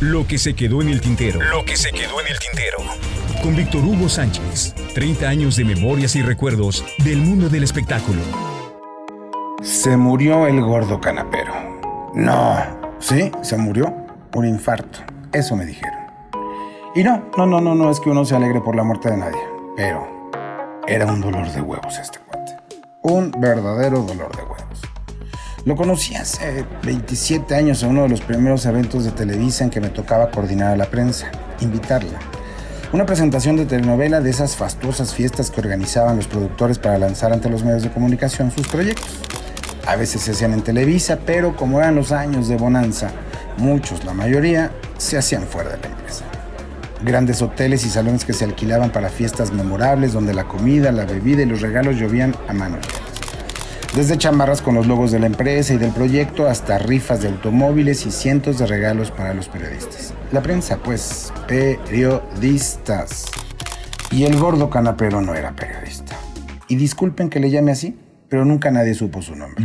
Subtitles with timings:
[0.00, 1.40] Lo que se quedó en el tintero.
[1.40, 2.76] Lo que se quedó en el tintero.
[3.42, 4.74] Con Víctor Hugo Sánchez.
[4.92, 8.20] 30 años de memorias y recuerdos del mundo del espectáculo.
[9.62, 11.54] Se murió el gordo canapero.
[12.12, 12.58] No,
[12.98, 13.90] sí, se murió.
[14.34, 14.98] Un infarto.
[15.32, 15.98] Eso me dijeron.
[16.94, 19.16] Y no, no, no, no, no es que uno se alegre por la muerte de
[19.16, 19.40] nadie.
[19.78, 20.30] Pero
[20.86, 22.54] era un dolor de huevos este cuate.
[23.00, 24.45] Un verdadero dolor de huevos.
[25.66, 29.80] Lo conocí hace 27 años en uno de los primeros eventos de Televisa en que
[29.80, 31.26] me tocaba coordinar a la prensa,
[31.60, 32.20] invitarla.
[32.92, 37.50] Una presentación de telenovela de esas fastuosas fiestas que organizaban los productores para lanzar ante
[37.50, 39.18] los medios de comunicación sus proyectos.
[39.88, 43.10] A veces se hacían en Televisa, pero como eran los años de bonanza,
[43.56, 46.24] muchos, la mayoría, se hacían fuera de la empresa.
[47.02, 51.42] Grandes hoteles y salones que se alquilaban para fiestas memorables donde la comida, la bebida
[51.42, 52.76] y los regalos llovían a mano
[53.96, 58.04] desde chamarras con los logos de la empresa y del proyecto hasta rifas de automóviles
[58.04, 60.12] y cientos de regalos para los periodistas.
[60.32, 63.24] La prensa, pues, periodistas.
[64.10, 66.14] Y el gordo canapero no era periodista.
[66.68, 69.64] Y disculpen que le llame así, pero nunca nadie supo su nombre.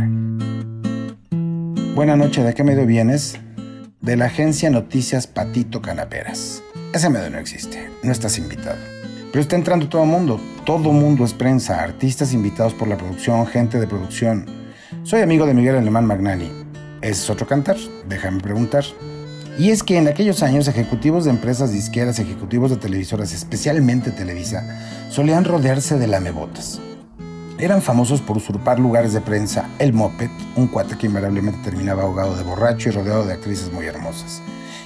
[1.94, 3.38] Buena noche, ¿de qué medio vienes?
[4.00, 6.62] De la agencia Noticias Patito Canaperas.
[6.94, 8.78] Ese medio no existe, no estás invitado.
[9.30, 10.40] Pero está entrando todo el mundo.
[10.64, 14.46] Todo mundo es prensa, artistas invitados por la producción, gente de producción.
[15.02, 16.52] Soy amigo de Miguel Alemán Magnani.
[17.00, 17.76] ¿Es otro cantar?
[18.08, 18.84] Déjame preguntar.
[19.58, 24.62] Y es que en aquellos años ejecutivos de empresas disqueras, ejecutivos de televisoras, especialmente Televisa,
[25.10, 26.80] solían rodearse de lamebotas.
[27.58, 32.36] Eran famosos por usurpar lugares de prensa, el moped, un cuate que invariablemente terminaba ahogado
[32.36, 34.40] de borracho y rodeado de actrices muy hermosas.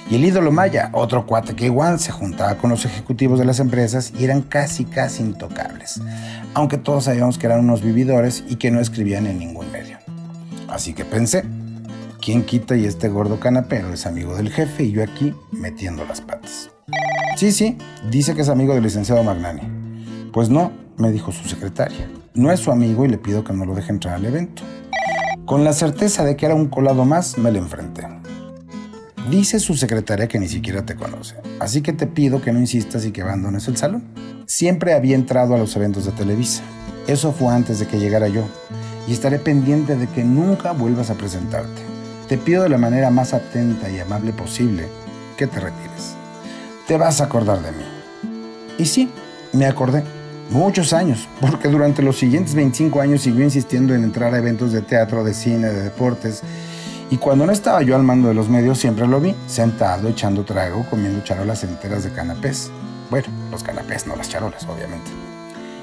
[0.09, 3.59] Y el ídolo Maya, otro cuate que igual se juntaba con los ejecutivos de las
[3.59, 5.99] empresas y eran casi, casi intocables.
[6.53, 9.97] Aunque todos sabíamos que eran unos vividores y que no escribían en ningún medio.
[10.69, 11.43] Así que pensé,
[12.21, 16.21] ¿quién quita y este gordo canapero es amigo del jefe y yo aquí metiendo las
[16.21, 16.69] patas?
[17.35, 17.77] Sí, sí,
[18.09, 20.29] dice que es amigo del licenciado Magnani.
[20.31, 22.09] Pues no, me dijo su secretaria.
[22.33, 24.63] No es su amigo y le pido que no lo deje entrar al evento.
[25.45, 28.07] Con la certeza de que era un colado más, me le enfrenté.
[29.29, 33.05] Dice su secretaria que ni siquiera te conoce, así que te pido que no insistas
[33.05, 34.03] y que abandones el salón.
[34.45, 36.63] Siempre había entrado a los eventos de Televisa.
[37.07, 38.43] Eso fue antes de que llegara yo.
[39.05, 41.81] Y estaré pendiente de que nunca vuelvas a presentarte.
[42.29, 44.87] Te pido de la manera más atenta y amable posible
[45.35, 46.15] que te retires.
[46.87, 47.83] Te vas a acordar de mí.
[48.77, 49.09] Y sí,
[49.51, 50.03] me acordé.
[50.51, 54.81] Muchos años, porque durante los siguientes 25 años siguió insistiendo en entrar a eventos de
[54.81, 56.43] teatro, de cine, de deportes
[57.09, 60.43] y cuando no estaba yo al mando de los medios, siempre lo vi, sentado, echando
[60.43, 62.69] trago, comiendo charolas enteras de canapés.
[63.09, 65.09] Bueno, los canapés, no las charolas, obviamente.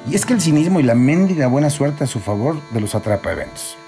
[0.07, 2.95] Y es que el cinismo y la mendiga buena suerte a su favor de los
[2.95, 3.79] atrapa eventos.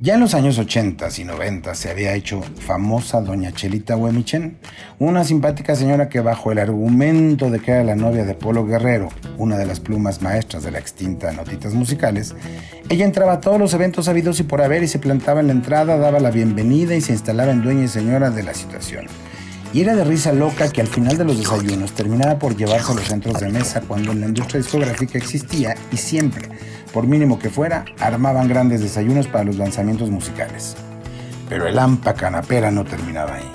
[0.00, 4.56] Ya en los años 80 y 90 se había hecho famosa doña Chelita Huemichen,
[5.00, 9.08] una simpática señora que bajo el argumento de que era la novia de Polo Guerrero,
[9.38, 12.36] una de las plumas maestras de la extinta Notitas Musicales,
[12.88, 15.52] ella entraba a todos los eventos habidos y por haber y se plantaba en la
[15.54, 19.06] entrada, daba la bienvenida y se instalaba en dueña y señora de la situación.
[19.72, 22.94] Y era de risa loca que al final de los desayunos terminaba por llevarse a
[22.94, 26.48] los centros de mesa cuando en la industria discográfica existía y siempre
[26.92, 30.76] por mínimo que fuera, armaban grandes desayunos para los lanzamientos musicales.
[31.48, 33.50] Pero el AMPA canapera no terminaba ahí.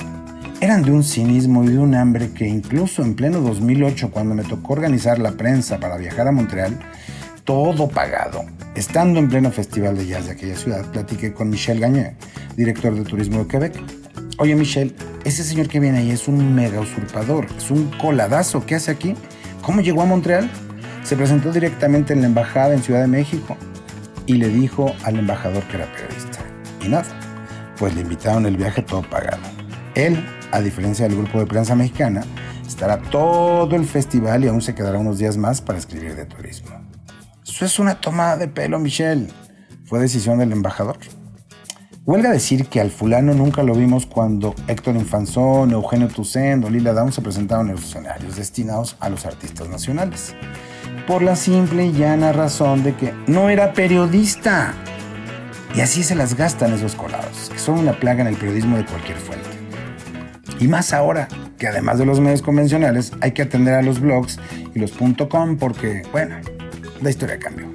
[0.61, 4.43] Eran de un cinismo y de un hambre que incluso en pleno 2008, cuando me
[4.43, 6.79] tocó organizar la prensa para viajar a Montreal,
[7.43, 8.45] todo pagado.
[8.75, 12.15] Estando en pleno festival de jazz de aquella ciudad, platiqué con Michel Gagné,
[12.55, 13.83] director de turismo de Quebec.
[14.37, 18.75] Oye Michel, ese señor que viene ahí es un mega usurpador, es un coladazo, ¿qué
[18.75, 19.15] hace aquí?
[19.61, 20.49] ¿Cómo llegó a Montreal?
[21.03, 23.57] Se presentó directamente en la embajada en Ciudad de México
[24.25, 26.39] y le dijo al embajador que era periodista.
[26.81, 27.05] Y nada,
[27.77, 29.41] pues le invitaron el viaje todo pagado.
[29.95, 32.23] Él, a diferencia del grupo de prensa mexicana,
[32.67, 36.69] estará todo el festival y aún se quedará unos días más para escribir de turismo.
[37.45, 39.27] Eso es una tomada de pelo, Michelle.
[39.85, 40.97] Fue decisión del embajador.
[42.05, 46.91] Huelga decir que al fulano nunca lo vimos cuando Héctor Infanzón, Eugenio Toussaint o Lila
[46.91, 50.35] Down se presentaron en los escenarios destinados a los artistas nacionales
[51.07, 54.73] por la simple y llana razón de que no era periodista.
[55.73, 58.85] Y así se las gastan esos colados, que son una plaga en el periodismo de
[58.85, 59.49] cualquier fuente.
[60.59, 64.39] Y más ahora, que además de los medios convencionales, hay que atender a los blogs
[64.75, 64.91] y los
[65.29, 66.35] .com porque, bueno,
[67.01, 67.72] la historia cambió.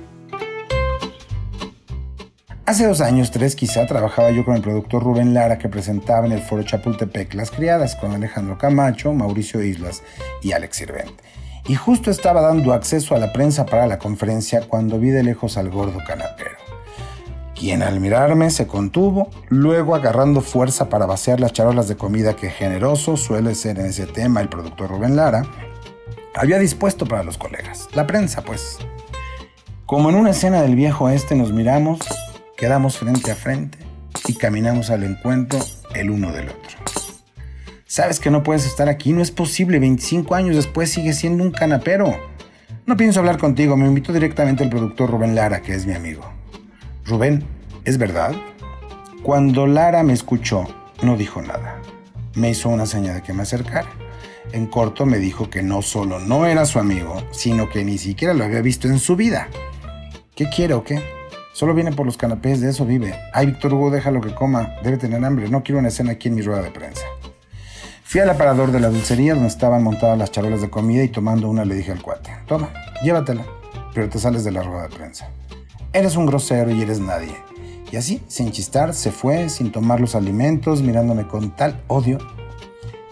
[2.69, 6.33] Hace dos años, tres quizá, trabajaba yo con el productor Rubén Lara que presentaba en
[6.33, 10.03] el foro Chapultepec Las Criadas con Alejandro Camacho, Mauricio Islas
[10.43, 11.25] y Alex Sirvente
[11.67, 15.57] y justo estaba dando acceso a la prensa para la conferencia cuando vi de lejos
[15.57, 16.59] al gordo canapero.
[17.59, 22.51] quien al mirarme se contuvo, luego agarrando fuerza para vaciar las charolas de comida que
[22.51, 25.43] generoso suele ser en ese tema el productor Rubén Lara,
[26.35, 28.77] había dispuesto para los colegas, la prensa pues.
[29.87, 32.01] Como en una escena del viejo este nos miramos,
[32.59, 33.79] quedamos frente a frente
[34.27, 35.61] y caminamos al encuentro
[35.95, 36.77] el uno del otro.
[37.87, 41.53] Sabes que no puedes estar aquí, no es posible, 25 años después sigues siendo un
[41.53, 42.19] canapero.
[42.85, 46.25] No pienso hablar contigo, me invitó directamente el productor Rubén Lara, que es mi amigo.
[47.05, 47.45] Rubén,
[47.85, 48.35] ¿es verdad?
[49.23, 50.67] Cuando Lara me escuchó,
[51.01, 51.81] no dijo nada.
[52.35, 53.89] Me hizo una señal de que me acercara.
[54.53, 58.35] En corto me dijo que no solo no era su amigo, sino que ni siquiera
[58.35, 59.49] lo había visto en su vida.
[60.35, 61.18] ¿Qué quiere o qué?
[61.59, 63.19] Solo viene por los canapés, de eso vive.
[63.33, 64.77] Ay, Víctor Hugo, déjalo que coma.
[64.85, 65.49] Debe tener hambre.
[65.49, 67.03] No quiero una escena aquí en mi rueda de prensa.
[68.05, 71.51] Fui al aparador de la dulcería donde estaban montadas las charolas de comida y tomando
[71.51, 72.73] una le dije al cuate, toma,
[73.03, 73.45] llévatela,
[73.93, 75.31] pero te sales de la rueda de prensa.
[75.93, 77.35] Eres un grosero y eres nadie.
[77.91, 82.19] Y así, sin chistar, se fue, sin tomar los alimentos, mirándome con tal odio.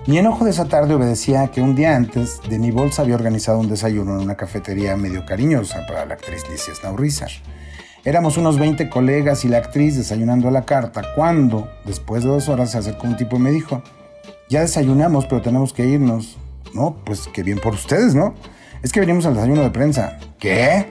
[0.07, 3.59] Mi enojo de esa tarde obedecía que un día antes, de mi bolsa había organizado
[3.59, 7.33] un desayuno en una cafetería medio cariñosa para la actriz Licia Snaurizar.
[8.07, 12.49] Éramos unos 20 colegas y la actriz desayunando a la carta, cuando, después de dos
[12.49, 13.83] horas, se acercó un tipo y me dijo,
[14.49, 16.39] ya desayunamos, pero tenemos que irnos.
[16.73, 18.37] No, pues qué bien por ustedes, ¿no?
[18.85, 20.21] Es que venimos al desayuno de prensa.
[20.39, 20.87] ¿Qué?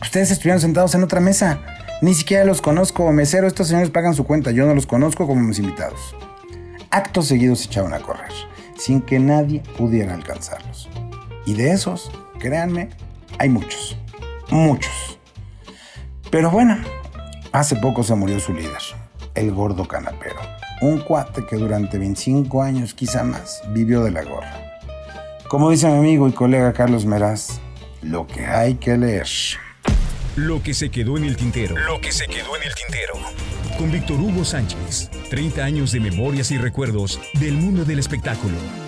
[0.00, 1.58] Ustedes estuvieron sentados en otra mesa.
[2.02, 3.10] Ni siquiera los conozco.
[3.10, 4.52] Mesero, estos señores pagan su cuenta.
[4.52, 6.14] Yo no los conozco como mis invitados.
[6.90, 8.30] Actos seguidos se echaron a correr,
[8.76, 10.88] sin que nadie pudiera alcanzarlos.
[11.46, 12.90] Y de esos, créanme,
[13.40, 13.98] hay muchos.
[14.50, 15.17] Muchos.
[16.30, 16.76] Pero bueno,
[17.52, 18.82] hace poco se murió su líder,
[19.34, 20.40] el gordo canapero.
[20.82, 24.52] Un cuate que durante 25 años, quizá más, vivió de la gorra.
[25.48, 27.60] Como dice mi amigo y colega Carlos Meraz,
[28.02, 29.26] lo que hay que leer.
[30.36, 31.76] Lo que se quedó en el tintero.
[31.78, 33.14] Lo que se quedó en el tintero.
[33.78, 35.10] Con Víctor Hugo Sánchez.
[35.30, 38.87] 30 años de memorias y recuerdos del mundo del espectáculo.